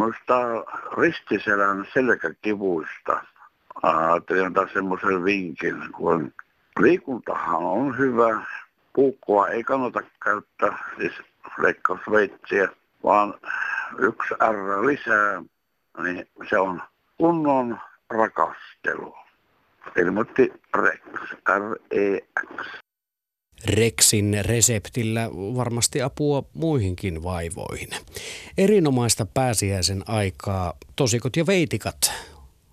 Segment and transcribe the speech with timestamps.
[0.00, 0.38] muista
[0.98, 3.24] ristiselän selkäkivuista.
[3.82, 6.32] Ajattelin antaa semmoisen vinkin, kun
[6.78, 8.42] liikuntahan on hyvä.
[8.92, 11.12] Puukkoa ei kannata käyttää, siis
[11.58, 12.68] leikkausveitsiä,
[13.04, 13.34] vaan
[13.98, 15.42] yksi R lisää,
[16.02, 16.82] niin se on
[17.18, 17.78] kunnon
[18.10, 19.16] rakastelu.
[19.96, 21.00] Ilmoitti Rex,
[21.58, 22.80] R-E-X.
[23.64, 27.88] Rexin reseptillä varmasti apua muihinkin vaivoihin.
[28.58, 32.12] Erinomaista pääsiäisen aikaa, tosikot ja veitikat,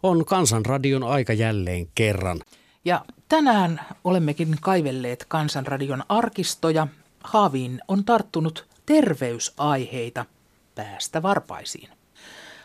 [0.04, 2.40] on Kansanradion aika jälleen kerran.
[2.86, 6.88] Ja tänään olemmekin kaivelleet Kansanradion arkistoja.
[7.24, 10.26] Haaviin on tarttunut terveysaiheita
[10.76, 11.90] päästä varpaisiin.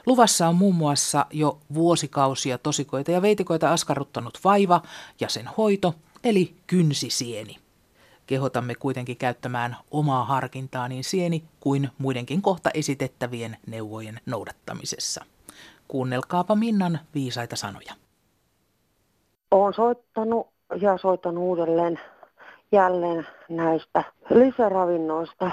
[0.07, 4.83] Luvassa on muun muassa jo vuosikausia tosikoita ja veitikoita askarruttanut vaiva
[5.21, 5.95] ja sen hoito,
[6.25, 7.62] eli kynsisieni.
[8.33, 15.25] Kehotamme kuitenkin käyttämään omaa harkintaa niin sieni kuin muidenkin kohta esitettävien neuvojen noudattamisessa.
[15.89, 17.95] Kuunnelkaapa Minnan viisaita sanoja.
[19.51, 20.47] Olen soittanut
[20.81, 22.01] ja soittanut uudelleen
[22.73, 25.51] jälleen näistä lisäravinnoista.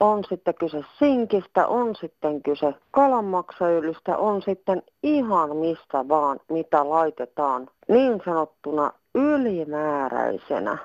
[0.00, 7.68] On sitten kyse sinkistä, on sitten kyse kalanmaksaöljystä, on sitten ihan mistä vaan, mitä laitetaan
[7.88, 10.78] niin sanottuna ylimääräisenä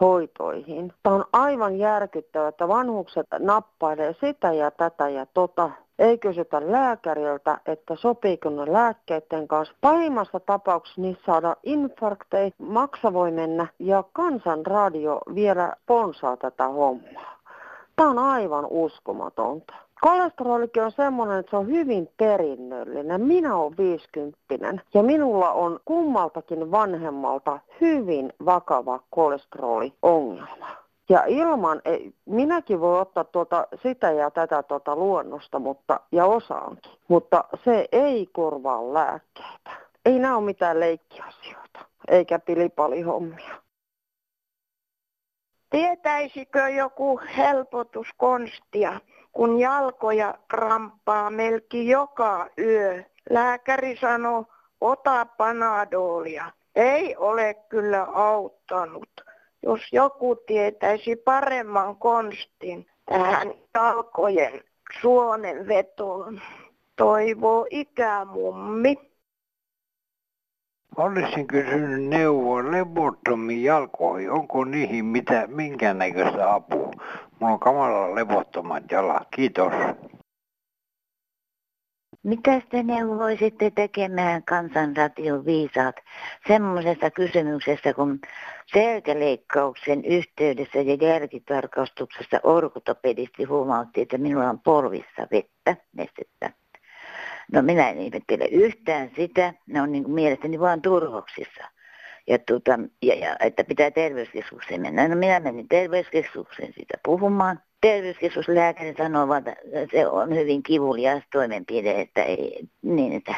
[0.00, 0.92] hoitoihin.
[1.02, 5.70] Tämä on aivan järkyttävää, että vanhukset nappailee sitä ja tätä ja tota.
[5.98, 9.74] Ei kysytä lääkäriltä, että sopiiko ne lääkkeiden kanssa.
[9.80, 17.38] Pahimmassa tapauksessa niissä saadaan infarkteja, maksa voi mennä ja kansanradio vielä sponsaa tätä hommaa.
[17.96, 19.74] Tämä on aivan uskomatonta.
[20.04, 23.20] Kolesterolikin on semmoinen, että se on hyvin perinnöllinen.
[23.20, 30.68] Minä olen 50 ja minulla on kummaltakin vanhemmalta hyvin vakava kolesteroliongelma.
[31.08, 31.82] Ja ilman,
[32.26, 38.28] minäkin voi ottaa tuota sitä ja tätä tuota luonnosta, mutta, ja osaankin, mutta se ei
[38.32, 39.70] korvaa lääkkeitä.
[40.04, 43.62] Ei nämä ole mitään leikkiasioita, eikä pilipalihommia.
[45.70, 49.00] Tietäisikö joku helpotuskonstia?
[49.32, 53.02] Kun jalkoja kramppaa melki joka yö.
[53.30, 54.44] Lääkäri sanoi,
[54.80, 56.50] ota panadolia.
[56.76, 59.08] Ei ole kyllä auttanut.
[59.62, 64.64] Jos joku tietäisi paremman konstin tähän jalkojen
[65.00, 66.40] suonen vetoon,
[66.96, 69.11] toivoo ikämummi.
[70.96, 74.30] Olisin kysynyt neuvoa levottomiin jalkoihin.
[74.30, 76.90] Onko niihin mitä, minkäännäköistä apua?
[77.40, 79.28] Mulla on kamala levottomat jalat.
[79.30, 79.72] Kiitos.
[82.22, 85.96] Mitä te neuvoisitte tekemään kansanradion viisaat
[86.48, 88.20] semmoisesta kysymyksestä, kun
[88.72, 96.61] selkäleikkauksen yhteydessä ja jälkitarkastuksessa orkotopedisti huomautti, että minulla on polvissa vettä, nestettä.
[97.52, 101.64] No minä en ihmettele yhtään sitä, ne on niin kuin mielestäni vaan turvoksissa.
[102.26, 105.08] Ja, tuota, ja, ja, että pitää terveyskeskukseen mennä.
[105.08, 107.60] No minä menin terveyskeskukseen siitä puhumaan.
[107.80, 109.56] Terveyskeskuslääkäri sanoo, että
[109.92, 113.34] se on hyvin kivulias toimenpide, että ei, niin, että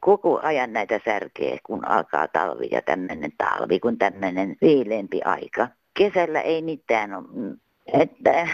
[0.00, 5.68] koko ajan näitä särkee, kun alkaa talvi ja tämmöinen talvi, kun tämmöinen viileempi aika.
[5.94, 7.24] Kesällä ei mitään ole
[7.92, 8.48] että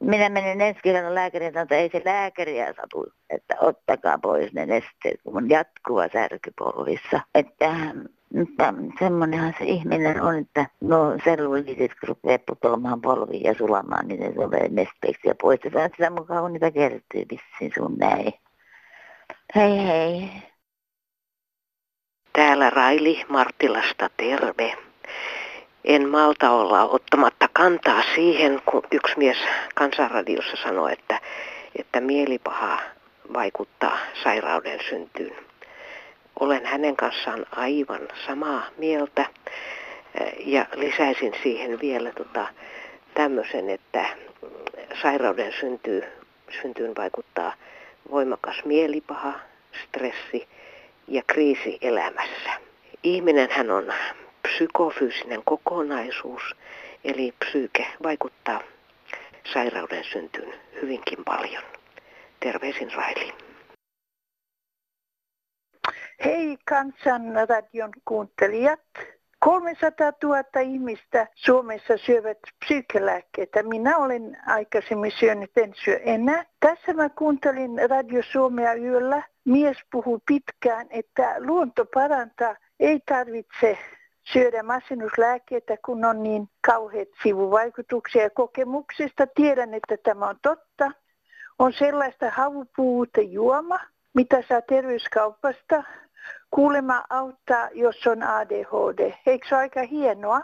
[0.00, 5.20] minä menin ensi kerralla lääkärin että ei se lääkäriä satu, että ottakaa pois ne nesteet,
[5.24, 7.20] kun on jatkuva särkypolvissa.
[7.34, 7.70] Että
[8.34, 14.32] mutta semmoinenhan se ihminen on, että no selluliitit rupeaa putoamaan polviin ja sulamaan, niin ne
[14.32, 18.32] tulee nesteeksi ja poistetaan sitä mukaan, kun niitä kertyy vissiin sun näin.
[19.54, 20.28] Hei hei.
[22.32, 24.76] Täällä Raili Martilasta terve
[25.86, 29.38] en malta olla ottamatta kantaa siihen, kun yksi mies
[29.74, 31.20] kansanradiossa sanoi, että,
[31.78, 32.78] että mielipaha
[33.32, 35.36] vaikuttaa sairauden syntyyn.
[36.40, 39.26] Olen hänen kanssaan aivan samaa mieltä
[40.46, 42.46] ja lisäisin siihen vielä tota,
[43.14, 44.06] tämmöisen, että
[45.02, 46.02] sairauden syntyy,
[46.62, 47.52] syntyyn vaikuttaa
[48.10, 49.32] voimakas mielipaha,
[49.84, 50.48] stressi
[51.08, 52.50] ja kriisi elämässä.
[53.02, 53.92] Ihminen hän on
[54.56, 56.42] psykofyysinen kokonaisuus,
[57.04, 58.60] eli psyyke, vaikuttaa
[59.52, 61.62] sairauden syntyyn hyvinkin paljon.
[62.40, 63.34] Terveisin Raili.
[66.24, 68.80] Hei kansanradion kuuntelijat.
[69.38, 73.62] 300 000 ihmistä Suomessa syövät psyykelääkkeitä.
[73.62, 76.46] Minä olen aikaisemmin syönyt, en syö enää.
[76.60, 79.22] Tässä mä kuuntelin Radio Suomea yöllä.
[79.44, 82.56] Mies puhui pitkään, että luonto parantaa.
[82.80, 83.78] Ei tarvitse
[84.32, 89.26] syödä masennuslääkkeitä, kun on niin kauheat sivuvaikutuksia ja kokemuksesta.
[89.26, 90.90] Tiedän, että tämä on totta.
[91.58, 93.78] On sellaista havupuuta juoma,
[94.14, 95.84] mitä saa terveyskaupasta.
[96.50, 99.12] Kuulema auttaa, jos on ADHD.
[99.26, 100.40] Eikö se ole aika hienoa?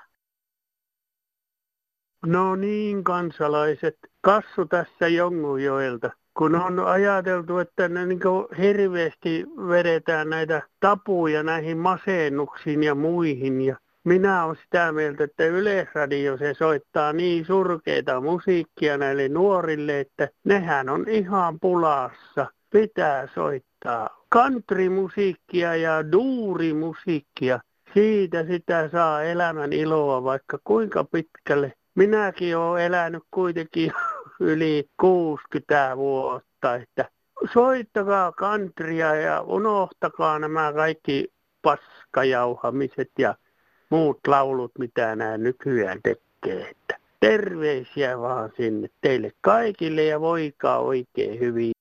[2.27, 3.99] No niin, kansalaiset.
[4.21, 6.11] Kassu tässä Jongujoelta.
[6.35, 8.21] Kun on ajateltu, että ne niin
[8.59, 13.61] hirveästi vedetään näitä tapuja näihin masennuksiin ja muihin.
[13.61, 20.29] Ja minä olen sitä mieltä, että Yleisradio se soittaa niin surkeita musiikkia näille nuorille, että
[20.45, 22.47] nehän on ihan pulassa.
[22.71, 27.61] Pitää soittaa countrymusiikkia ja duurimusiikkia.
[27.95, 31.73] Siitä sitä saa elämän iloa vaikka kuinka pitkälle.
[31.95, 33.93] Minäkin olen elänyt kuitenkin
[34.43, 37.11] yli 60 vuotta, että
[37.53, 43.35] soittakaa kantria ja unohtakaa nämä kaikki paskajauhamiset ja
[43.91, 46.71] muut laulut, mitä nämä nykyään tekee.
[46.71, 51.73] Että terveisiä vaan sinne teille kaikille ja voikaa oikein hyvin.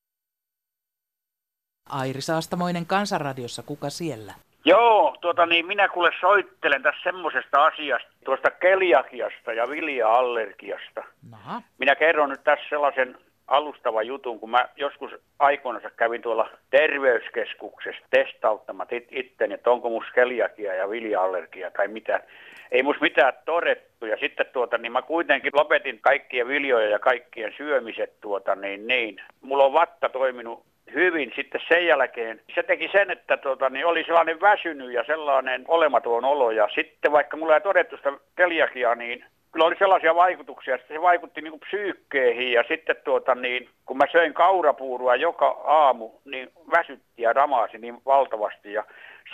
[1.90, 4.34] Airi Saastamoinen Kansanradiossa, kuka siellä?
[4.66, 11.04] Joo, tuota niin, minä kuule soittelen tässä semmoisesta asiasta, tuosta keliakiasta ja vilja-allergiasta.
[11.32, 11.62] Naha.
[11.78, 13.18] Minä kerron nyt tässä sellaisen
[13.48, 20.06] alustavan jutun, kun mä joskus aikoinansa kävin tuolla terveyskeskuksessa testauttamat it- itteni, että onko mus
[20.16, 22.24] keliakia ja vilja-allergia tai mitä.
[22.72, 27.54] Ei mus mitään todettu ja sitten tuota, niin mä kuitenkin lopetin kaikkien viljoja ja kaikkien
[27.58, 29.22] syömiset tuota, niin, niin.
[29.42, 32.42] Mulla on vatta toiminut hyvin sitten sen jälkeen.
[32.56, 36.52] Se teki sen, että tota, niin oli sellainen väsynyt ja sellainen olematon olo.
[36.52, 41.02] Ja sitten vaikka mulla ei todettu sitä keliakiaa, niin kyllä oli sellaisia vaikutuksia, että se
[41.02, 46.52] vaikutti niin kuin psyykkeihin ja sitten tuota niin, kun mä söin kaurapuurua joka aamu, niin
[46.72, 48.84] väsytti ja ramaasi niin valtavasti ja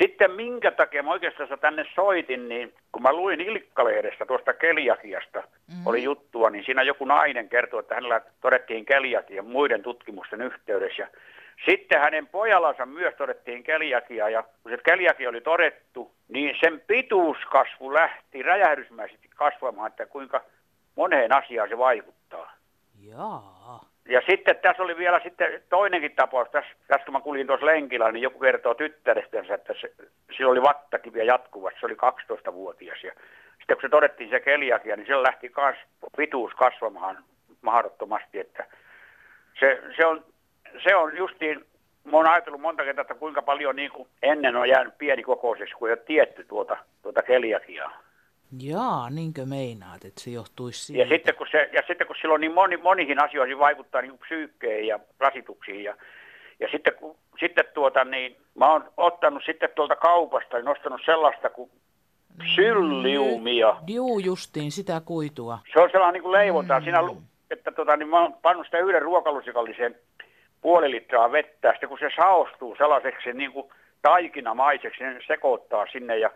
[0.02, 5.88] sitten minkä takia mä oikeastaan tänne soitin, niin kun mä luin Ilkkalehdestä tuosta keliakiasta, mm.
[5.88, 11.02] oli juttua, niin siinä joku nainen kertoi, että hänellä todettiin keliakia muiden tutkimusten yhteydessä.
[11.02, 11.08] Ja
[11.66, 17.94] sitten hänen pojallansa myös todettiin keliakia ja kun se keliakia oli todettu, niin sen pituuskasvu
[17.94, 20.42] lähti räjähdysmäisesti kasvamaan, että kuinka
[20.96, 22.54] moneen asiaan se vaikuttaa.
[23.00, 23.86] Jaa.
[24.10, 28.12] Ja sitten tässä oli vielä sitten toinenkin tapaus, tässä, tässä kun mä kuljin tuossa lenkillä,
[28.12, 29.94] niin joku kertoo tyttärestänsä, että se,
[30.38, 31.98] sillä oli vattakiviä jatkuvasti, se oli
[32.50, 33.04] 12-vuotias.
[33.04, 33.12] Ja
[33.58, 35.76] sitten kun se todettiin se keliakia, niin siellä lähti kas,
[36.18, 37.24] pituus kasvamaan
[37.62, 38.66] mahdottomasti, että
[39.60, 40.26] se, se on
[40.84, 41.66] se on justiin,
[42.04, 45.88] mä oon ajatellut monta kertaa, että kuinka paljon niin kuin ennen on jäänyt pienikokoiseksi, kun
[45.88, 47.92] ei ole tietty tuota, tuota keliakiaa.
[48.60, 51.04] Jaa, niinkö meinaat, että se johtuisi siitä?
[51.04, 54.88] Ja sitten kun, se, ja sitten kun silloin niin moni, monihin asioihin vaikuttaa niin psyykkeen
[54.88, 55.96] ja rasituksiin ja,
[56.60, 61.50] ja sitten, kun, sitten tuota niin, mä oon ottanut sitten tuolta kaupasta ja nostanut sellaista
[61.50, 61.72] kuin
[62.56, 63.76] sylliumia.
[63.88, 65.60] Juu, justiin, sitä kuitua.
[65.74, 66.80] Se on sellainen niin kuin leivontaa.
[66.80, 66.84] Mm.
[66.84, 67.00] Siinä,
[67.52, 69.96] että tota, niin mä oon pannut sitä yhden ruokalusikallisen
[70.62, 71.72] puoli litraa vettä.
[71.72, 73.70] Sitten kun se saostuu sellaiseksi niin kuin
[74.02, 76.32] taikinamaiseksi, niin sekoittaa sinne ja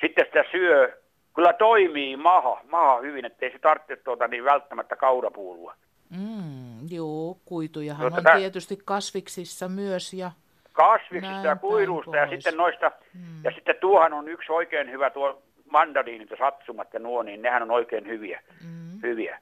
[0.00, 1.00] sitten sitä syö.
[1.34, 5.74] Kyllä toimii maha, maha hyvin, ettei se tarvitse tuota niin välttämättä kaurapuulua.
[6.10, 10.30] Mm, joo, kuitujahan no, on tietysti kasviksissa myös ja
[10.72, 13.44] kasviksista ja kuiluista ja sitten noista, mm.
[13.44, 17.62] ja sitten tuohan on yksi oikein hyvä tuo mandariinit ja satsumat ja nuo, niin nehän
[17.62, 19.00] on oikein hyviä, mm.
[19.02, 19.38] hyviä,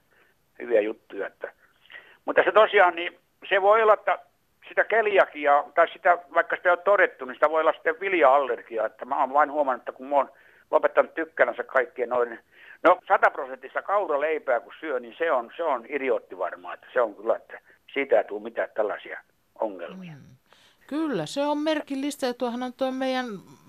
[0.58, 1.26] hyviä juttuja.
[1.26, 1.52] Että.
[2.24, 3.18] Mutta se tosiaan, niin
[3.48, 4.18] se voi olla, että
[4.68, 8.86] sitä keliakia, tai sitä, vaikka sitä ei ole todettu, niin sitä voi olla sitten vilja-allergia.
[8.86, 10.30] Että mä oon vain huomannut, että kun mä oon
[10.70, 12.38] lopettanut tykkänänsä kaikkien noin,
[12.82, 17.14] no sataprosenttista kauraleipää kun syö, niin se on, se on idiootti varmaan, että se on
[17.14, 17.60] kyllä, että
[17.92, 19.20] siitä ei tule mitään tällaisia
[19.54, 20.12] ongelmia.
[20.12, 20.31] Mm.
[20.92, 23.26] Kyllä, se on merkillistä ja tuohan on tuo meidän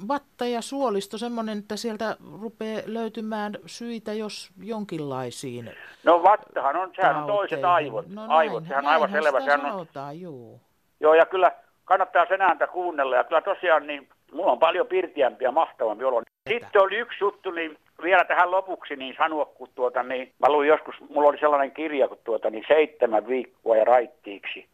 [0.08, 5.72] vatta ja suolisto semmoinen, että sieltä rupeaa löytymään syitä, jos jonkinlaisiin
[6.04, 9.42] No vattahan on, sehän on toiset aivot, no näin, aivot sehän on aivan selvä.
[9.42, 10.62] Sehän sanotaan, on, juu.
[11.00, 11.52] Joo, ja kyllä
[11.86, 16.22] kannattaa sen ääntä kuunnella, ja kyllä tosiaan niin, mulla on paljon pirtiämpi ja mahtavampi olo.
[16.50, 20.68] Sitten oli yksi juttu, niin vielä tähän lopuksi niin sanoa, kun tuota, niin, mä luin
[20.68, 24.73] joskus, mulla oli sellainen kirja, kun tuota, niin seitsemän viikkoa ja raittiiksi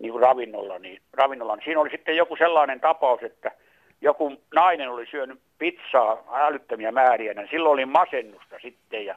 [0.00, 3.50] niin kuin ravinnolla, niin, ravinnolla, niin siinä oli sitten joku sellainen tapaus, että
[4.00, 9.16] joku nainen oli syönyt pizzaa älyttömiä määriä, niin silloin oli masennusta sitten ja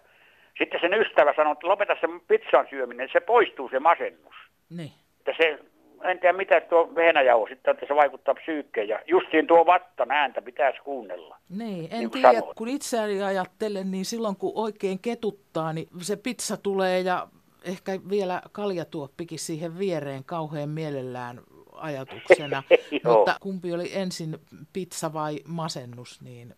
[0.57, 4.35] sitten sen ystävä sanoi, että lopeta se pizzan syöminen, se poistuu se masennus.
[4.69, 4.91] Niin.
[5.19, 5.59] Että se,
[6.03, 10.41] en tiedä mitä tuo vehnäjauho sitten, että se vaikuttaa psyykkeen ja justiin tuo vattan ääntä
[10.41, 11.37] pitäisi kuunnella.
[11.49, 12.57] Niin, en niin tiedä, sanoit.
[12.57, 17.27] kun itseäni ajattelen, niin silloin kun oikein ketuttaa, niin se pizza tulee ja
[17.63, 21.39] ehkä vielä kaljatuoppikin siihen viereen kauhean mielellään
[21.75, 22.63] ajatuksena.
[23.17, 24.37] mutta kumpi oli ensin
[24.73, 26.21] pizza vai masennus?
[26.21, 26.53] Niin,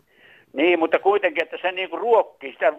[0.53, 2.73] niin mutta kuitenkin, että se niinku ruokkii sitä,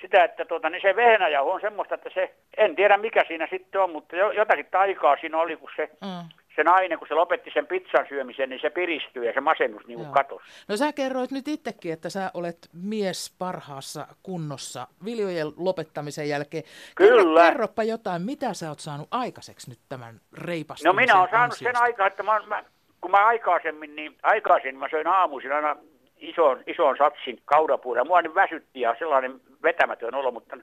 [0.00, 3.80] sitä, että tuota, niin se vehnäjauho on semmoista, että se, en tiedä mikä siinä sitten
[3.80, 7.66] on, mutta jotakin taikaa siinä oli, kun se mm se nainen, kun se lopetti sen
[7.66, 10.44] pizzan syömisen, niin se piristyi ja se masennus niin kuin katosi.
[10.68, 16.62] No sä kerroit nyt itsekin, että sä olet mies parhaassa kunnossa viljojen lopettamisen jälkeen.
[16.94, 17.40] Kyllä.
[17.40, 21.52] Kerro, kerropa jotain, mitä sä oot saanut aikaiseksi nyt tämän reipastumisen No minä olen saanut
[21.52, 21.78] ansiosta.
[21.78, 22.64] sen aikaa, että mä, mä,
[23.00, 25.76] kun mä aikaisemmin, niin aikaisin mä söin aamuisin aina
[26.16, 28.04] ison, ison satsin kaudapuuta.
[28.04, 30.56] Mua niin väsytti ja sellainen vetämätön olo, mutta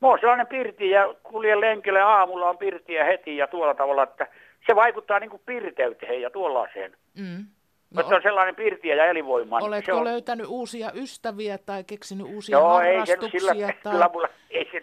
[0.00, 4.26] mä oon sellainen pirti ja kuljen lenkille aamulla on pirtiä heti ja tuolla tavalla, että
[4.66, 6.96] se vaikuttaa niin kuin pirteyteen ja tuollaiseen.
[7.18, 7.46] Mm.
[7.94, 9.60] No, se on sellainen pirtiä ja elinvoimaa.
[9.62, 10.04] Oletko se on...
[10.04, 13.24] löytänyt uusia ystäviä tai keksinyt uusia Joo, harrastuksia?
[13.24, 13.92] Ei se, sillä, tai...
[13.92, 14.80] kyllä mulla, ei se,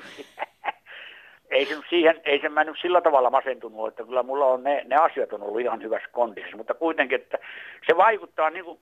[1.56, 4.96] ei se, siihen, ei se mennyt sillä tavalla masentunut, että kyllä mulla on ne, ne
[4.96, 7.38] asiat on ollut ihan hyvässä kondissa, mutta kuitenkin, että
[7.88, 8.80] se vaikuttaa niin kuin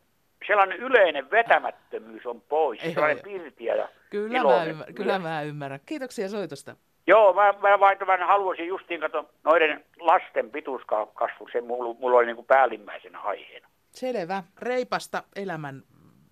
[0.48, 4.65] sellainen yleinen vetämättömyys on pois, ei, sellainen pirtiä ja kyllä iloinen.
[4.65, 5.79] Mä ymmärrän, kyllä mä ymmärrän.
[5.86, 6.75] Kiitoksia soitosta.
[7.10, 12.25] Joo, mä, mä vain mä haluaisin justiin katsoa noiden lasten pituuskasvu, se mulla, mulla oli
[12.25, 13.68] niin kuin päällimmäisenä aiheena.
[13.92, 14.44] Selvä.
[14.60, 15.84] Reipasta elämän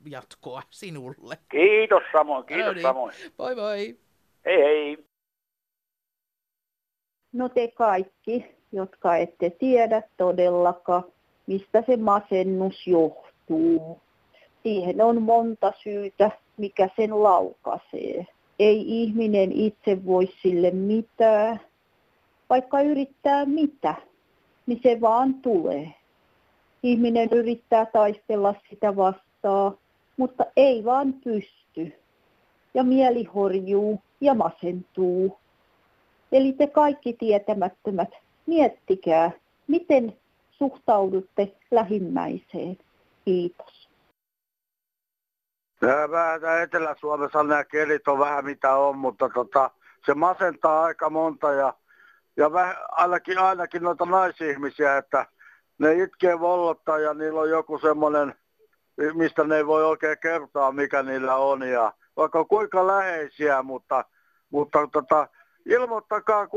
[0.09, 1.37] jatkoa sinulle.
[1.51, 2.81] Kiitos samoin, kiitos no niin.
[2.81, 3.13] samoin.
[3.37, 3.97] Moi moi.
[4.45, 4.97] Hei hei.
[7.33, 11.03] No te kaikki, jotka ette tiedä todellakaan,
[11.47, 14.01] mistä se masennus johtuu.
[14.63, 18.25] Siihen on monta syytä, mikä sen laukaisee
[18.59, 21.59] ei ihminen itse voi sille mitään.
[22.49, 23.95] Vaikka yrittää mitä,
[24.65, 25.93] niin se vaan tulee.
[26.83, 29.77] Ihminen yrittää taistella sitä vastaan,
[30.17, 31.93] mutta ei vaan pysty.
[32.73, 35.37] Ja mieli horjuu ja masentuu.
[36.31, 38.09] Eli te kaikki tietämättömät,
[38.45, 39.31] miettikää,
[39.67, 40.13] miten
[40.51, 42.77] suhtaudutte lähimmäiseen.
[43.25, 43.76] Kiitos.
[45.81, 49.71] Vähän Etelä-Suomessa nämä kelit on vähän mitä on, mutta tota,
[50.05, 51.73] se masentaa aika monta ja,
[52.37, 55.25] ja väh, ainakin, ainakin noita naisihmisiä, että
[55.77, 58.35] ne itkee vollottaa ja niillä on joku semmoinen,
[59.13, 61.61] mistä ne ei voi oikein kertoa, mikä niillä on.
[61.61, 64.05] Ja vaikka kuinka läheisiä, mutta,
[64.49, 65.27] mutta tota,
[65.65, 66.47] ilmoittakaa,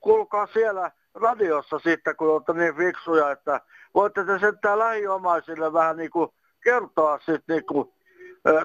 [0.00, 3.60] kuulkaa siellä radiossa sitten, kun olette niin fiksuja, että
[3.94, 6.30] voitte te sentään lähiomaisille vähän niin kuin
[6.64, 7.92] kertoa sitten niin kuin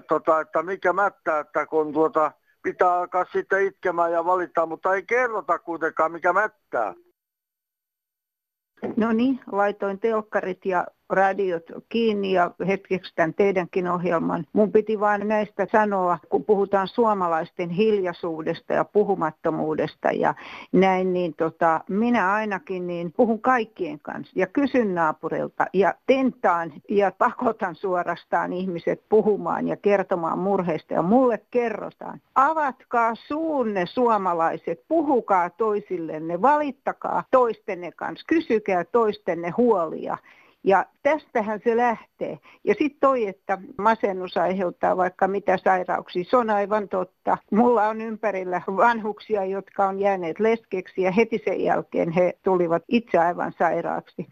[0.08, 2.32] tota, että mikä mättää, että kun tuota,
[2.64, 6.94] pitää alkaa sitten itkemään ja valittaa, mutta ei kerrota kuitenkaan mikä mättää.
[8.98, 14.46] No niin, laitoin telkkarit ja radiot kiinni ja hetkeksi tämän teidänkin ohjelman.
[14.54, 20.34] Mun piti vain näistä sanoa, kun puhutaan suomalaisten hiljaisuudesta ja puhumattomuudesta ja
[20.72, 27.12] näin, niin tota, minä ainakin niin puhun kaikkien kanssa ja kysyn naapurilta ja tentaan ja
[27.12, 32.22] pakotan suorastaan ihmiset puhumaan ja kertomaan murheista ja mulle kerrotaan.
[32.36, 40.18] Avatkaa suunne suomalaiset, puhukaa toisillenne, valittakaa toistenne kanssa, kysykää toistenne huolia
[40.64, 42.40] ja tästähän se lähtee.
[42.64, 47.38] Ja sitten toi, että masennus aiheuttaa vaikka mitä sairauksia, se on aivan totta.
[47.52, 53.18] Mulla on ympärillä vanhuksia, jotka on jääneet leskeksi ja heti sen jälkeen he tulivat itse
[53.18, 54.28] aivan sairaaksi.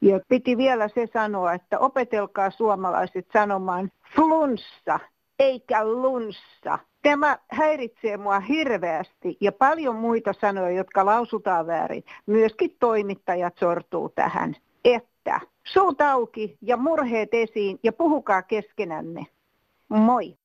[0.00, 5.00] Ja piti vielä se sanoa, että opetelkaa suomalaiset sanomaan flunssa
[5.38, 6.78] eikä lunssa.
[7.02, 12.04] Tämä häiritsee mua hirveästi ja paljon muita sanoja, jotka lausutaan väärin.
[12.26, 14.56] Myöskin toimittajat sortuu tähän.
[14.84, 19.26] Että Suut auki ja murheet esiin ja puhukaa keskenänne.
[19.88, 20.36] Moi.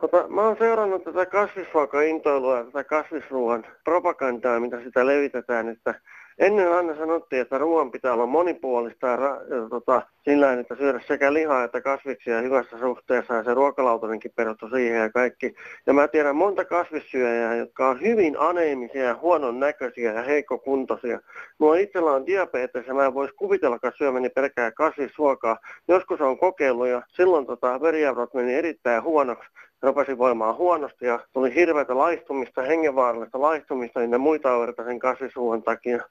[0.00, 5.94] Tota, mä oon seurannut tätä kasvisruokaintoilua ja tätä kasvisruoan propagandaa, mitä sitä levitetään, että
[6.40, 11.00] Ennen aina sanottiin, että ruoan pitää olla monipuolista ja, ra- ja tota, sillä että syödä
[11.06, 15.54] sekä lihaa että kasviksia hyvässä suhteessa ja se ruokalautanenkin perustui siihen ja kaikki.
[15.86, 21.20] Ja mä tiedän monta kasvissyöjää, jotka on hyvin aneemisia ja huonon näköisiä ja heikkokuntoisia.
[21.58, 25.58] Mulla itsellä on diabetes ja mä en voisi kuvitellakaan syömäni pelkää kasvisruokaa.
[25.88, 29.48] Joskus on kokeillut ja silloin tota, veriarvot meni erittäin huonoksi
[29.82, 36.02] rupesi voimaan huonosti ja tuli hirveätä laistumista, hengenvaarallista laistumista niin muita oireita sen kasvisruoan takia.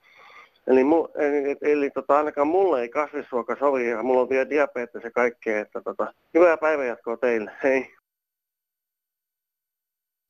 [0.69, 5.03] Eli, mu, eli, eli tota, ainakaan mulle ei kasvisruoka sovi ja mulla on vielä diabetes
[5.03, 5.59] ja kaikkea.
[5.59, 7.51] Että, tota, hyvää päivänjatkoa teille.
[7.63, 7.98] Hei.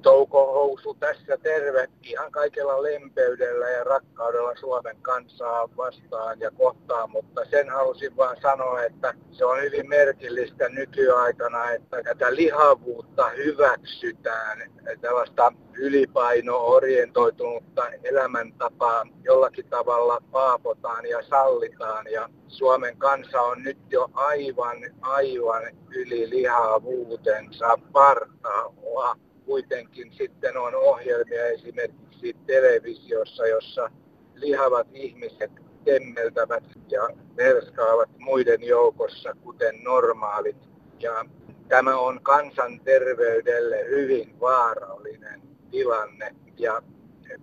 [0.01, 7.45] Touko Housu tässä terve ihan kaikella lempeydellä ja rakkaudella Suomen kansaa vastaan ja kohtaan, mutta
[7.45, 15.53] sen halusin vaan sanoa, että se on hyvin merkillistä nykyaikana, että tätä lihavuutta hyväksytään, tällaista
[15.77, 25.63] ylipaino-orientoitunutta elämäntapaa jollakin tavalla paapotaan ja sallitaan ja Suomen kansa on nyt jo aivan, aivan
[25.89, 33.91] yli lihavuutensa partaalla kuitenkin sitten on ohjelmia esimerkiksi televisiossa, jossa
[34.35, 35.51] lihavat ihmiset
[35.85, 40.57] temmeltävät ja merskaavat muiden joukossa, kuten normaalit.
[40.99, 41.25] Ja
[41.67, 45.41] tämä on kansanterveydelle hyvin vaarallinen
[45.71, 46.81] tilanne ja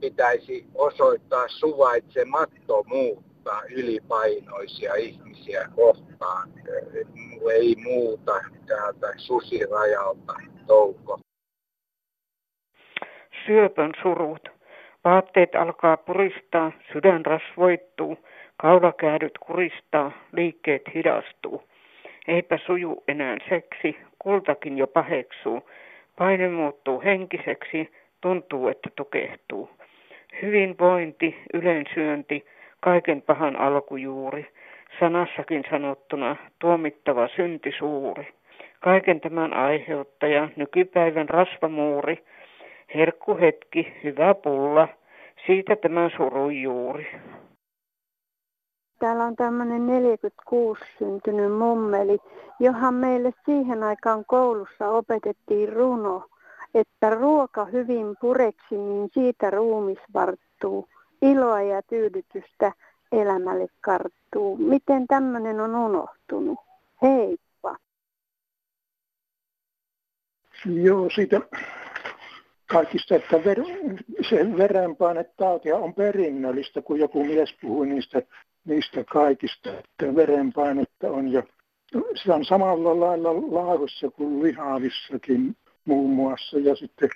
[0.01, 6.53] pitäisi osoittaa suvaitsemattomuutta ylipainoisia ihmisiä kohtaan.
[7.53, 10.35] Ei muuta täältä susirajalta
[10.67, 11.21] touko.
[13.47, 14.49] Syöpän surut.
[15.05, 18.19] Vaatteet alkaa puristaa, sydän rasvoittuu,
[18.57, 21.62] kaulakäädyt kuristaa, liikkeet hidastuu.
[22.29, 25.71] Eipä suju enää seksi, kultakin jo paheksuu.
[26.19, 29.71] Paine muuttuu henkiseksi, tuntuu, että tukehtuu.
[30.43, 32.45] Hyvinvointi, ylensyönti,
[32.81, 34.47] kaiken pahan alkujuuri.
[35.00, 38.29] Sanassakin sanottuna tuomittava synti suuri.
[38.81, 42.19] Kaiken tämän aiheuttaja, nykypäivän rasvamuuri,
[42.95, 44.88] herkkuhetki, hyvä pulla,
[45.47, 47.07] siitä tämän surun juuri.
[48.99, 52.19] Täällä on tämmöinen 46 syntynyt mummeli,
[52.61, 56.28] johan meille siihen aikaan koulussa opetettiin runo,
[56.75, 60.88] että ruoka hyvin pureksi, niin siitä ruumis varttuu.
[61.23, 62.73] Iloa ja tyydytystä
[63.12, 64.57] elämälle karttuu.
[64.57, 66.59] Miten tämmöinen on unohtunut?
[67.02, 67.76] Heippa.
[70.64, 71.40] Joo, siitä
[72.67, 73.59] kaikista, että ver,
[74.29, 78.23] se verenpainetautia on perinnöllistä, kun joku mies puhui niistä,
[78.65, 81.43] niistä kaikista, että verenpainetta on jo,
[82.15, 87.09] se on samalla lailla laadussa kuin lihavissakin muun muassa, ja sitten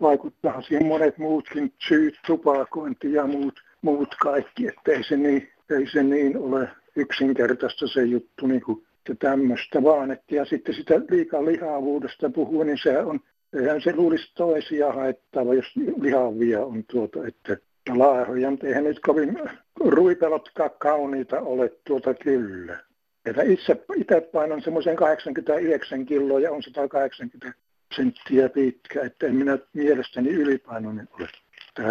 [0.00, 5.86] vaikuttaa siihen monet muutkin syyt, tupakointi ja muut, muut kaikki, että ei se niin, ei
[5.92, 8.86] se niin ole yksinkertaista se juttu, niin kuin
[9.18, 10.10] tämmöistä vaan.
[10.10, 13.20] Että, ja sitten sitä liikaa lihavuudesta puhuu, niin se on
[13.52, 15.66] Eihän se luulisi toisia haittava, jos
[16.00, 17.56] lihavia on tuota, että
[17.88, 19.40] laahoja, mutta eihän nyt kovin
[19.80, 22.78] ruipelotkaan kauniita ole tuota kyllä.
[23.26, 27.52] Että itse, itse painan semmoisen 89 kiloa ja on 180
[27.96, 31.28] senttiä pitkä, että en minä mielestäni ylipainoinen ole.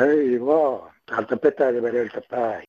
[0.07, 2.63] Ei vaan, täältä Petäjävedeltä päin.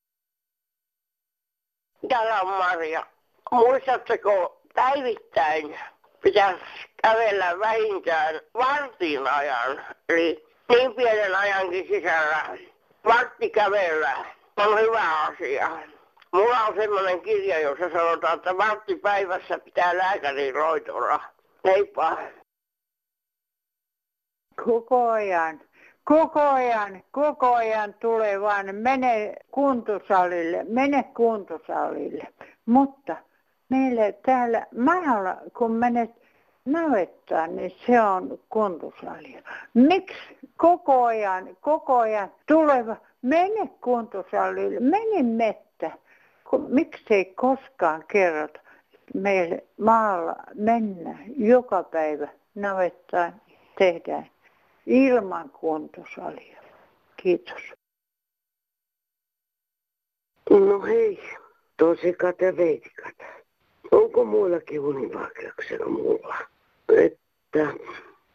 [2.09, 3.07] Täällä on Maria.
[3.50, 5.79] Muistatteko päivittäin
[6.22, 6.64] pitäisi
[7.02, 12.59] kävellä vähintään vartin ajan, eli niin pienen ajankin sisällä.
[13.04, 14.16] Vartti kävellä
[14.56, 15.70] on hyvä asia.
[16.33, 21.20] Mulla on semmoinen kirja, jossa sanotaan, että vartti päivässä pitää lääkärin roitolla.
[21.64, 22.18] Heippa.
[24.64, 25.61] Koko ajan,
[26.04, 32.28] koko ajan, koko ajan tulee vaan, mene kuntosalille, mene kuntosalille.
[32.66, 33.16] Mutta
[33.70, 36.11] meille täällä maalla, kun menet
[36.64, 39.42] navettaan, niin se on kuntosalia.
[39.74, 45.90] Miksi koko ajan, koko ajan tuleva, mene kuntosalille, mene mettä.
[46.68, 48.61] Miksi ei koskaan kerrota
[49.14, 53.40] meille maalla mennä joka päivä navettaan
[53.78, 54.26] tehdään
[54.87, 56.62] ilman kuntosalia.
[57.16, 57.62] Kiitos.
[60.50, 61.20] No hei,
[61.76, 62.52] tosikat ja
[63.92, 66.37] Onko muillakin univaikeuksia kuin mulla?
[66.88, 67.74] Että,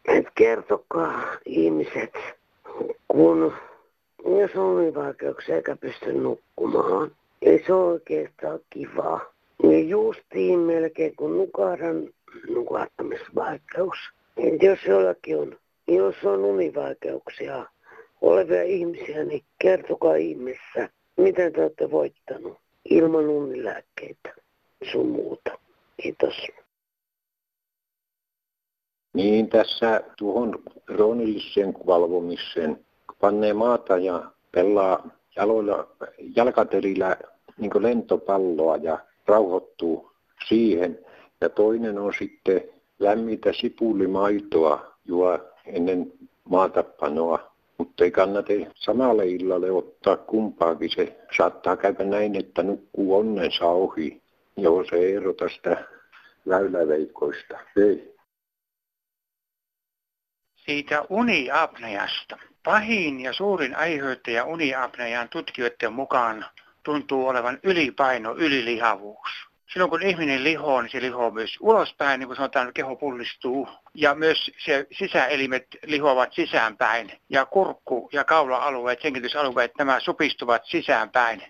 [0.08, 2.12] että kertokaa ihmiset,
[3.08, 3.52] kun
[4.24, 7.10] jos on univaikeuksia eikä pysty nukkumaan,
[7.42, 9.20] ei se ole oikeastaan kivaa.
[9.62, 12.08] Ja justiin melkein kun nukaran
[12.48, 13.96] nukahtamisvaikeus.
[14.36, 15.56] Et jos jollakin on,
[15.88, 17.66] jos on univaikeuksia
[18.20, 22.58] olevia ihmisiä, niin kertokaa ihmeessä, miten te olette voittanut
[22.90, 24.34] ilman unilääkkeitä
[24.92, 25.58] sun muuta.
[26.02, 26.34] Kiitos.
[29.14, 32.84] Niin, tässä tuohon kroonilliseen valvomiseen
[33.20, 35.88] pannee maata ja pelaa jaloilla,
[36.36, 37.16] jalkatelillä
[37.58, 40.10] niin lentopalloa ja rauhoittuu
[40.48, 40.98] siihen.
[41.40, 42.60] Ja toinen on sitten
[42.98, 46.12] lämmitä sipulimaitoa juo ennen
[46.48, 47.52] maatapanoa.
[47.78, 50.90] Mutta ei kannata samalle illalle ottaa kumpaakin.
[50.90, 54.22] Se saattaa käydä näin, että nukkuu onnensa ohi.
[54.56, 55.84] Joo, se ei erota sitä
[56.48, 57.58] väyläveikoista.
[57.76, 58.16] Ei.
[60.56, 62.38] Siitä uniapneasta.
[62.62, 66.46] Pahin ja suurin aiheuttaja uniapnean tutkijoiden mukaan
[66.82, 69.28] tuntuu olevan ylipaino, ylilihavuus.
[69.72, 73.68] Silloin kun ihminen lihoo, niin se lihoo myös ulospäin, niin kuin sanotaan, keho pullistuu.
[73.94, 77.12] Ja myös se sisäelimet lihoavat sisäänpäin.
[77.28, 81.42] Ja kurkku ja kaula-alueet, hengitysalueet, nämä supistuvat sisäänpäin.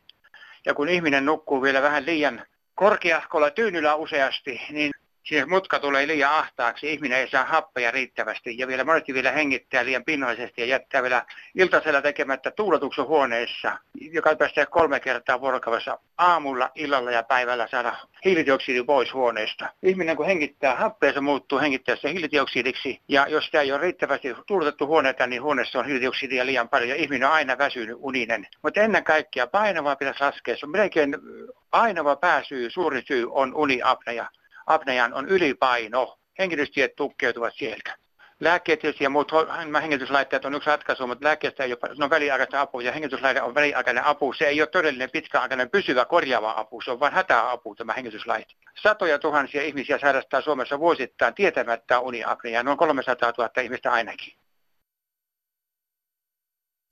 [0.66, 4.93] Ja kun ihminen nukkuu vielä vähän liian korkeahkolla tyynyllä useasti, niin
[5.27, 9.85] Siinä mutka tulee liian ahtaaksi, ihminen ei saa happeja riittävästi ja vielä monesti vielä hengittää
[9.85, 16.71] liian pinnallisesti ja jättää vielä iltasella tekemättä tuuletuksen huoneessa, joka päästään kolme kertaa vuorokaudessa aamulla,
[16.75, 19.69] illalla ja päivällä saada hiilidioksidi pois huoneesta.
[19.83, 24.87] Ihminen kun hengittää happea, se muuttuu hengittäessä hiilidioksidiksi ja jos sitä ei ole riittävästi tuuletettu
[24.87, 28.47] huoneita, niin huoneessa on hiilidioksidia liian paljon ja ihminen on aina väsynyt uninen.
[28.62, 30.57] Mutta ennen kaikkea painavaa pitäisi laskea.
[30.57, 31.17] Se on melkein
[31.73, 34.27] ainoa pääsyy, suurin syy on uniapnea
[34.66, 36.18] apnean on ylipaino.
[36.38, 37.96] Hengitystiet tukkeutuvat sieltä.
[38.40, 39.33] Lääkkeet ja muut
[39.83, 44.05] hengityslaitteet on yksi ratkaisu, mutta lääkkeestä ei ole, no väliaikaista apua ja hengityslaite on väliaikainen
[44.05, 44.33] apu.
[44.33, 48.55] Se ei ole todellinen pitkäaikainen pysyvä korjaava apu, se on vain hätäapu tämä hengityslaite.
[48.83, 54.35] Satoja tuhansia ihmisiä sairastaa Suomessa vuosittain tietämättä uniapneaa, noin 300 000 ihmistä ainakin.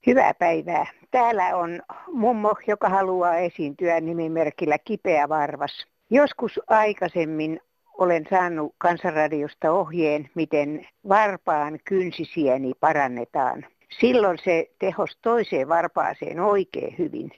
[0.07, 0.87] Hyvää päivää.
[1.11, 1.83] Täällä on
[2.13, 5.87] mummo, joka haluaa esiintyä nimimerkillä Kipeä Varvas.
[6.15, 7.61] Joskus aikaisemmin
[7.99, 13.67] olen saanut Kansanradiosta ohjeen, miten varpaan kynsisieni parannetaan.
[14.01, 17.31] Silloin se tehos toiseen varpaaseen oikein hyvin.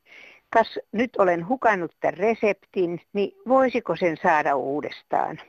[0.50, 5.40] Kas nyt olen hukannut tämän reseptin, niin voisiko sen saada uudestaan?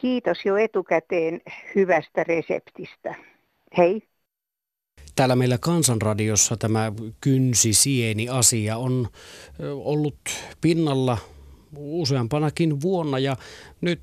[0.00, 1.40] Kiitos jo etukäteen
[1.74, 3.14] hyvästä reseptistä.
[3.76, 4.02] Hei!
[5.14, 9.08] Täällä meillä Kansanradiossa tämä kynsisieni-asia on
[9.84, 10.18] ollut
[10.60, 11.18] pinnalla
[11.76, 13.36] useampanakin vuonna ja
[13.80, 14.00] nyt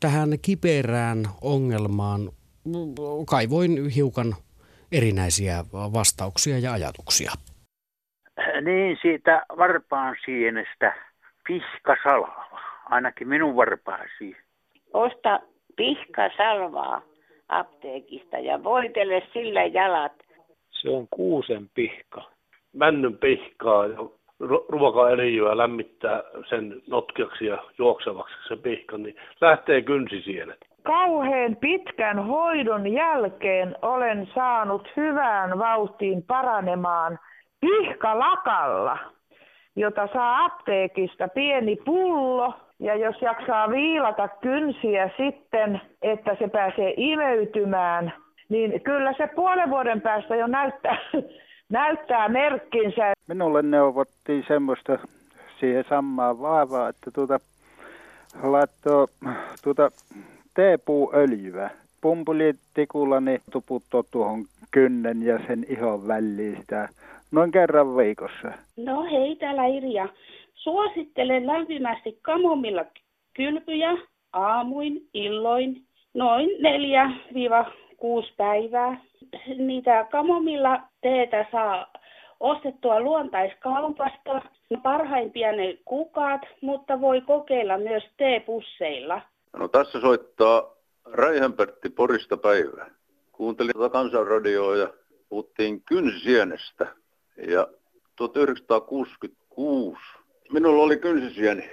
[0.00, 2.20] tähän kiperään ongelmaan
[3.26, 4.34] kaivoin hiukan
[4.92, 7.32] erinäisiä vastauksia ja ajatuksia.
[8.62, 10.94] Niin, siitä varpaan sienestä
[11.46, 12.44] pihkasalva,
[12.84, 14.36] ainakin minun varpaasi.
[14.92, 15.40] Osta
[15.76, 17.02] pihkasalvaa
[17.48, 20.12] apteekista ja voitele sillä jalat.
[20.70, 22.30] Se on kuusen pihka.
[22.72, 23.84] Männyn pihkaa
[24.68, 30.58] ruokaeliöä lämmittää sen notkeaksi ja juoksevaksi se pihka, niin lähtee kynsisienet.
[30.82, 37.18] Kauheen pitkän hoidon jälkeen olen saanut hyvään vauhtiin paranemaan
[37.60, 38.98] pihkalakalla,
[39.76, 42.54] jota saa apteekista pieni pullo.
[42.80, 48.12] Ja jos jaksaa viilata kynsiä sitten, että se pääsee imeytymään,
[48.48, 50.96] niin kyllä se puolen vuoden päästä jo näyttää
[51.72, 53.12] näyttää merkkinsä.
[53.28, 54.98] Minulle neuvottiin semmoista
[55.60, 57.40] siihen samaan vaivaa, että tuota,
[58.42, 59.06] laittoi
[59.64, 59.90] tuota
[60.54, 61.70] teepuuöljyä.
[62.00, 66.88] Pumpulitikulla niin tuputtaa tuohon kynnen ja sen ihon väliin sitä
[67.30, 68.52] noin kerran viikossa.
[68.76, 70.08] No hei, täällä Irja.
[70.54, 72.84] Suosittelen lämpimästi kamomilla
[73.34, 73.96] kylpyjä
[74.32, 75.82] aamuin, illoin,
[76.14, 76.54] noin 4-6
[78.36, 79.00] päivää
[79.56, 81.92] niitä kamomilla teetä saa
[82.40, 84.42] ostettua luontaiskaupasta.
[84.82, 89.20] Parhaimpia ne kukaat, mutta voi kokeilla myös teepusseilla.
[89.56, 92.90] No tässä soittaa Raihenpertti Porista päivää.
[93.32, 94.88] Kuuntelin tuota kansanradioa ja
[95.28, 96.86] puhuttiin kynsisienestä.
[97.48, 97.68] Ja
[98.16, 100.00] 1966
[100.52, 101.70] minulla oli kynsisieni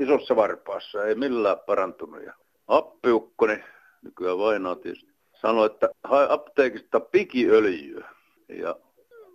[0.00, 2.22] isossa varpaassa, ei millään parantunut.
[2.22, 2.32] Ja
[2.68, 3.64] appiukkoni,
[4.02, 8.08] nykyään vainaa tietysti, sanoi, että hae apteekista pikiöljyä
[8.48, 8.76] ja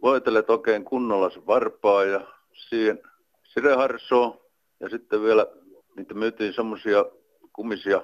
[0.01, 2.27] voitelet oikein kunnolla se varpaa ja
[2.69, 2.99] siihen
[3.43, 4.37] sireharsoa
[4.79, 5.47] ja sitten vielä
[5.95, 7.05] niitä myytiin semmoisia
[7.53, 8.01] kumisia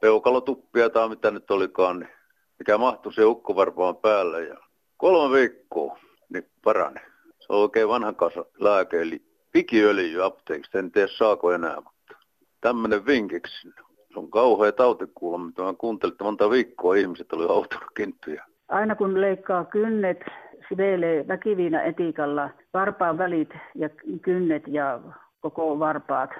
[0.00, 2.10] peukalotuppia tai mitä nyt olikaan, niin
[2.58, 4.56] mikä mahtui se ukkovarpaan päälle ja
[4.96, 7.00] kolme viikkoa niin parane.
[7.38, 12.14] Se on oikein vanhan kanssa lääke, eli pikiöljy apteekista, en tiedä saako enää, mutta
[12.60, 13.68] tämmöinen vinkiksi
[14.12, 18.44] se on kauhea tautikuulla, mitä mä kuuntelin, että monta viikkoa ihmiset oli autunut kinttuja.
[18.68, 20.20] Aina kun leikkaa kynnet,
[20.68, 23.88] sivelee väkiviina etikalla varpaan välit ja
[24.22, 25.00] kynnet ja
[25.40, 26.30] koko varpaat.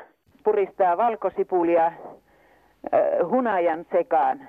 [0.45, 1.95] Puristaa valkosipulia äh,
[3.29, 4.49] hunajan sekaan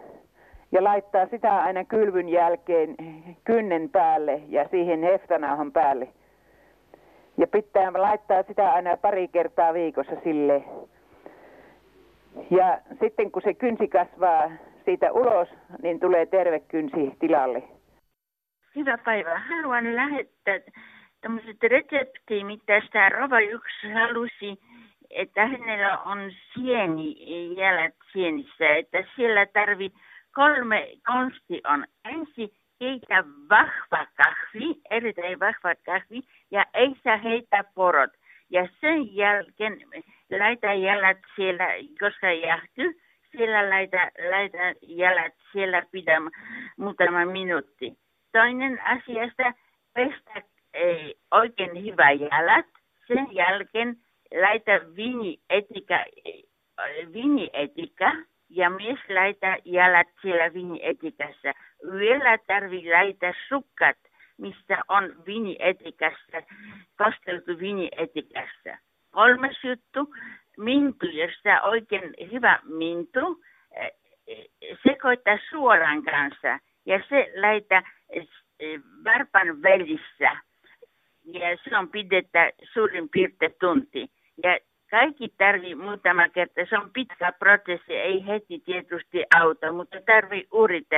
[0.72, 2.96] ja laittaa sitä aina kylvyn jälkeen
[3.44, 6.08] kynnen päälle ja siihen heftanauhan päälle.
[7.38, 10.64] Ja pitää laittaa sitä aina pari kertaa viikossa sille
[12.50, 14.52] ja sitten kun se kynsi kasvaa
[14.86, 15.48] siitä ulos,
[15.82, 17.64] niin tulee terve kynsi tilalle.
[18.76, 19.40] Hyvää päivää.
[19.40, 20.60] Haluan lähettää
[21.22, 24.60] tämmöiset resepti, mitä sitä Rova yksi halusi,
[25.10, 27.16] että hänellä on sieni,
[27.58, 29.92] jälät sienissä, että siellä tarvii
[30.36, 31.86] kolme konsti on.
[32.06, 32.50] Ensin
[32.82, 38.12] heitä vahva kahvi, erittäin vahva kahvi, ja ei saa heittää porot.
[38.54, 39.78] Ja sen jälkeen
[40.40, 41.68] laita jalat siellä,
[42.00, 42.94] koska jahtuu,
[43.32, 43.98] siellä laita,
[44.32, 46.18] laita jalat siellä pidä
[46.78, 47.94] muutama minuutti.
[48.32, 49.54] Toinen asiasta,
[49.94, 50.42] pestä
[50.74, 52.66] ei, oikein hyvä jalat,
[53.08, 53.96] sen jälkeen
[54.42, 56.06] laita viinietika,
[57.14, 58.12] viinietika
[58.50, 61.54] ja mies laita jalat siellä vinietikassa.
[61.94, 63.98] Yöllä tarvii laita sukkat,
[64.44, 66.38] mistä on vinietikassa,
[66.96, 68.78] kasteltu vinietikassa.
[69.12, 70.16] Kolmas juttu,
[70.58, 73.42] mintu, jos tämä oikein hyvä mintu,
[73.76, 73.92] eh,
[74.88, 78.28] sekoittaa suoran kanssa ja se laita eh,
[79.04, 80.32] varpan välissä.
[81.26, 84.12] Ja se on pidettä suurin piirtein tunti.
[84.44, 84.60] Ja
[84.94, 86.62] kaikki tarvii muutama kerta.
[86.70, 90.48] Se on pitkä prosessi, ei heti tietysti auta, mutta tarvii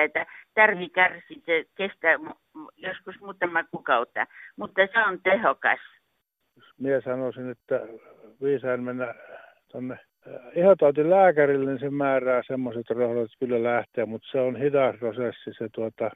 [0.03, 2.15] että tarvii kärsiä, kestää
[2.77, 4.25] joskus muutama kuukautta,
[4.58, 5.79] mutta se on tehokas.
[6.79, 7.81] Minä sanoisin, että
[8.43, 9.15] viisaan mennä
[9.71, 9.97] tuonne
[11.10, 15.53] lääkärille, niin se määrää semmoiset rohdot, kyllä lähtee, mutta se on hidas prosessi.
[15.58, 16.12] Se tuota,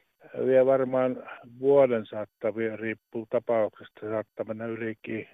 [0.45, 1.23] vie varmaan
[1.59, 5.29] vuoden saattaa, riippuu tapauksesta, se saattaa mennä ylikin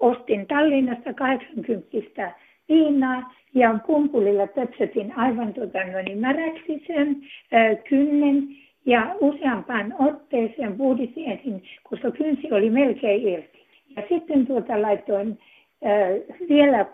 [0.00, 2.32] ostin Tallinnasta 80
[2.68, 7.16] viinaa ja kumpulilla töpsötin aivan tota, niin märäksi sen
[7.88, 8.48] kynnen
[8.86, 13.66] ja useampaan otteeseen puhdistin ensin, koska kynsi oli melkein irti.
[13.96, 15.38] Ja sitten tuota laitoin
[15.86, 16.86] äh, vielä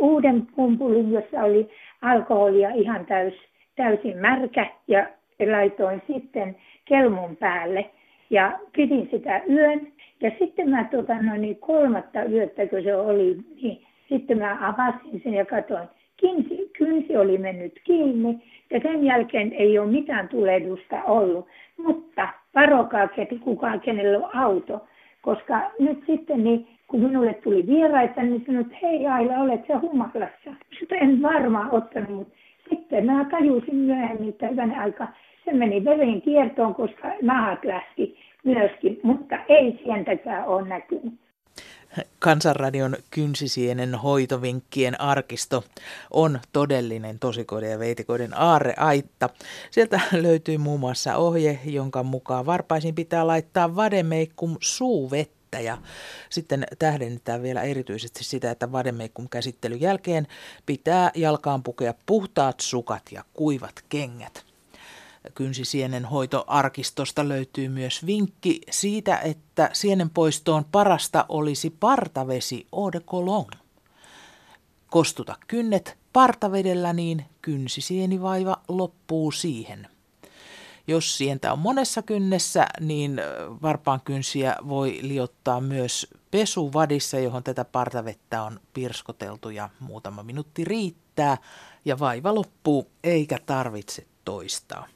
[0.00, 1.68] uuden pumpulin, jossa oli
[2.02, 3.34] alkoholia ihan täys,
[3.76, 5.06] täysin märkä ja
[5.50, 7.90] laitoin sitten kelmun päälle
[8.30, 13.36] ja pidin sitä yön ja sitten mä tota, no niin, kolmatta yötä, kun se oli,
[13.62, 15.88] niin sitten mä avasin sen ja katsoin.
[16.20, 18.38] Kynsi, kynsi oli mennyt kiinni
[18.70, 21.46] ja sen jälkeen ei ole mitään tulehdusta ollut.
[21.76, 23.08] Mutta varokaa
[23.44, 24.86] kukaan, kenellä on auto.
[25.22, 29.78] Koska nyt sitten, niin, kun minulle tuli vieraita, niin sanoin, että hei Aila, olet sä
[29.78, 30.54] humalassa.
[30.80, 32.34] Sitä en varmaan ottanut, mutta
[32.70, 35.08] sitten mä tajusin myöhemmin, että hyvän aika
[35.44, 41.14] se meni veren kiertoon, koska nahat lähti myöskin, mutta ei sientäkään ole näkynyt.
[42.18, 45.64] Kansanradion kynsisienen hoitovinkkien arkisto
[46.10, 49.28] on todellinen tosikoiden ja veitikoiden aarreaitta.
[49.70, 55.78] Sieltä löytyy muun muassa ohje, jonka mukaan varpaisin pitää laittaa vademeikkum suuvettä ja
[56.30, 60.26] sitten tähdennetään vielä erityisesti sitä, että vademeikkum käsittelyn jälkeen
[60.66, 64.53] pitää jalkaan pukea puhtaat sukat ja kuivat kengät.
[65.34, 73.58] Kynsisienen hoitoarkistosta löytyy myös vinkki siitä, että sienen poistoon parasta olisi partavesi eau de cologne.
[74.90, 79.88] Kostuta kynnet partavedellä, niin kynsisienivaiva loppuu siihen.
[80.86, 83.20] Jos sientä on monessa kynnessä, niin
[83.62, 91.38] varpaan kynsiä voi liottaa myös pesuvadissa, johon tätä partavettä on pirskoteltu ja muutama minuutti riittää
[91.84, 94.86] ja vaiva loppuu eikä tarvitse toistaa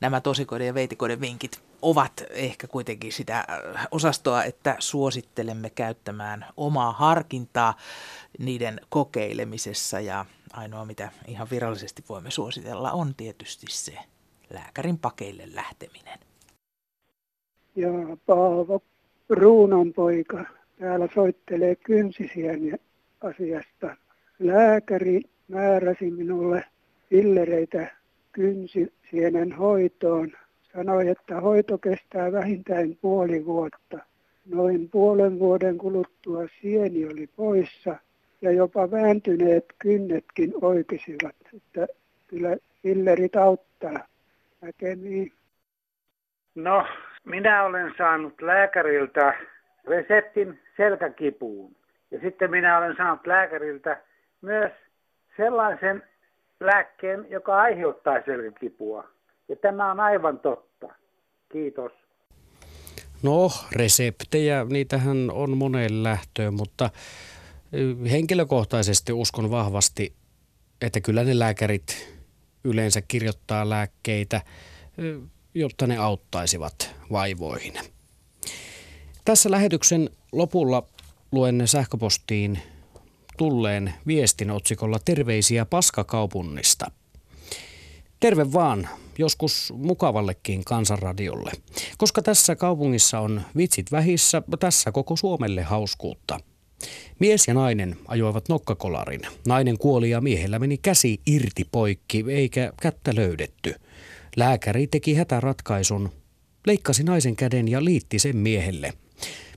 [0.00, 6.92] nämä tosikoiden ja veitikoiden vinkit ovat ehkä kuitenkin sitä äh, osastoa, että suosittelemme käyttämään omaa
[6.92, 7.74] harkintaa
[8.38, 13.98] niiden kokeilemisessa ja ainoa mitä ihan virallisesti voimme suositella on tietysti se
[14.50, 16.18] lääkärin pakeille lähteminen.
[17.76, 17.88] Ja
[18.26, 18.82] Paavo
[19.28, 20.44] Ruunanpoika
[20.78, 22.78] täällä soittelee kynsisien
[23.20, 23.96] asiasta.
[24.38, 26.64] Lääkäri määräsi minulle
[27.08, 27.96] pillereitä
[28.34, 30.32] kynsisienen hoitoon.
[30.72, 33.98] Sanoi, että hoito kestää vähintään puoli vuotta.
[34.46, 37.96] Noin puolen vuoden kuluttua sieni oli poissa
[38.42, 41.36] ja jopa vääntyneet kynnetkin oikisivat.
[41.56, 41.86] Että
[42.26, 44.06] kyllä pillerit auttaa
[44.60, 45.32] näkemiin.
[46.54, 46.86] No,
[47.24, 49.34] minä olen saanut lääkäriltä
[49.88, 51.76] reseptin selkäkipuun.
[52.10, 54.00] Ja sitten minä olen saanut lääkäriltä
[54.40, 54.72] myös
[55.36, 56.02] sellaisen
[56.66, 59.04] lääkkeen, joka aiheuttaa selkäkipua.
[59.48, 60.88] Ja tämä on aivan totta.
[61.52, 61.92] Kiitos.
[63.22, 66.90] No, reseptejä, niitähän on moneen lähtöön, mutta
[68.10, 70.12] henkilökohtaisesti uskon vahvasti,
[70.80, 72.14] että kyllä ne lääkärit
[72.64, 74.40] yleensä kirjoittaa lääkkeitä,
[75.54, 77.74] jotta ne auttaisivat vaivoihin.
[79.24, 80.82] Tässä lähetyksen lopulla
[81.32, 82.58] luen sähköpostiin
[83.36, 86.90] tulleen viestin otsikolla Terveisiä paskakaupunnista.
[88.20, 91.52] Terve vaan, joskus mukavallekin kansanradiolle.
[91.98, 96.40] Koska tässä kaupungissa on vitsit vähissä, tässä koko Suomelle hauskuutta.
[97.18, 99.20] Mies ja nainen ajoivat nokkakolarin.
[99.46, 103.74] Nainen kuoli ja miehellä meni käsi irti poikki, eikä kättä löydetty.
[104.36, 106.10] Lääkäri teki hätäratkaisun,
[106.66, 108.92] leikkasi naisen käden ja liitti sen miehelle–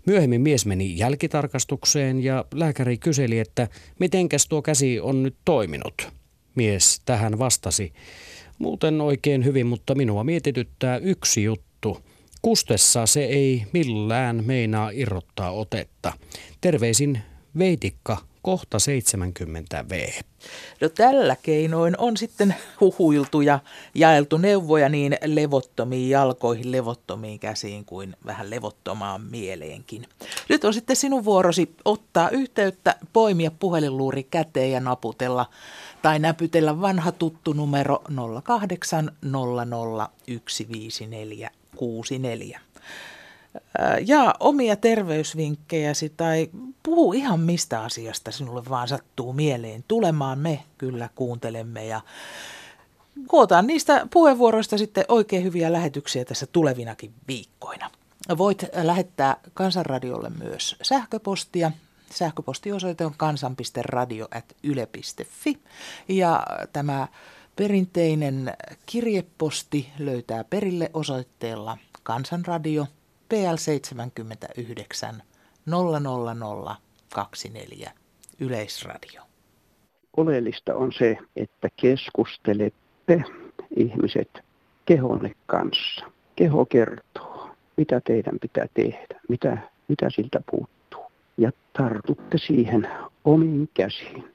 [0.07, 3.67] Myöhemmin mies meni jälkitarkastukseen ja lääkäri kyseli, että
[3.99, 6.07] mitenkäs tuo käsi on nyt toiminut.
[6.55, 7.93] Mies tähän vastasi,
[8.57, 11.97] muuten oikein hyvin, mutta minua mietityttää yksi juttu.
[12.41, 16.13] Kustessa se ei millään meinaa irrottaa otetta.
[16.61, 17.19] Terveisin
[17.57, 20.09] Veitikka kohta 70 V.
[20.81, 23.59] No tällä keinoin on sitten huhuiltu ja
[23.95, 30.05] jaeltu neuvoja niin levottomiin jalkoihin, levottomiin käsiin kuin vähän levottomaan mieleenkin.
[30.49, 35.45] Nyt on sitten sinun vuorosi ottaa yhteyttä, poimia puhelinluuri käteen ja naputella
[36.01, 38.03] tai näpytellä vanha tuttu numero
[38.43, 42.59] 0800 15464
[44.07, 46.49] ja omia terveysvinkkejäsi tai
[46.83, 50.39] puhu ihan mistä asiasta sinulle vaan sattuu mieleen tulemaan.
[50.39, 52.01] Me kyllä kuuntelemme ja
[53.27, 57.91] kootaan niistä puheenvuoroista sitten oikein hyviä lähetyksiä tässä tulevinakin viikkoina.
[58.37, 61.71] Voit lähettää Kansanradiolle myös sähköpostia.
[62.13, 65.59] Sähköpostiosoite on kansan.radio.yle.fi
[66.07, 66.43] ja
[66.73, 67.07] tämä
[67.55, 68.53] perinteinen
[68.85, 72.87] kirjeposti löytää perille osoitteella Kansanradio–
[73.29, 75.23] PL 79
[75.65, 77.91] 00024
[78.39, 79.21] Yleisradio.
[80.17, 83.23] Oleellista on se, että keskustelette
[83.77, 84.39] ihmiset
[84.85, 86.05] kehonne kanssa.
[86.35, 91.11] Keho kertoo, mitä teidän pitää tehdä, mitä, mitä siltä puuttuu.
[91.37, 92.87] Ja tartutte siihen
[93.25, 94.33] omiin käsiin.